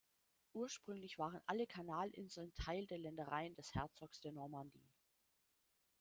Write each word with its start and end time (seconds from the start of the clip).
Ursprünglich 0.53 1.19
waren 1.19 1.39
alle 1.45 1.67
Kanalinseln 1.67 2.51
Teil 2.55 2.87
der 2.87 2.97
Ländereien 2.97 3.53
des 3.53 3.75
Herzogs 3.75 4.19
der 4.19 4.31
Normandie. 4.31 4.89